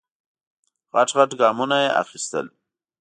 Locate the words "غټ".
0.93-1.09, 1.17-1.31